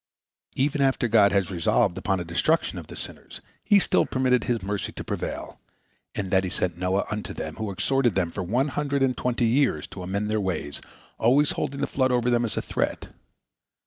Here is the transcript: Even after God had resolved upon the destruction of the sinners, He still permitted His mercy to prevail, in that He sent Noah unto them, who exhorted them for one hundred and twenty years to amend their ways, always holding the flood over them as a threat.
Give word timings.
Even 0.55 0.81
after 0.81 1.07
God 1.07 1.31
had 1.31 1.51
resolved 1.51 1.95
upon 1.95 2.17
the 2.17 2.25
destruction 2.25 2.79
of 2.79 2.87
the 2.87 2.95
sinners, 2.95 3.39
He 3.63 3.77
still 3.77 4.07
permitted 4.07 4.45
His 4.45 4.63
mercy 4.63 4.91
to 4.91 5.03
prevail, 5.03 5.59
in 6.15 6.29
that 6.31 6.43
He 6.43 6.49
sent 6.49 6.75
Noah 6.75 7.05
unto 7.11 7.35
them, 7.35 7.57
who 7.57 7.69
exhorted 7.69 8.15
them 8.15 8.31
for 8.31 8.41
one 8.41 8.69
hundred 8.69 9.03
and 9.03 9.15
twenty 9.15 9.45
years 9.45 9.85
to 9.89 10.01
amend 10.01 10.27
their 10.27 10.41
ways, 10.41 10.81
always 11.19 11.51
holding 11.51 11.81
the 11.81 11.85
flood 11.85 12.11
over 12.11 12.31
them 12.31 12.45
as 12.45 12.57
a 12.57 12.63
threat. 12.63 13.09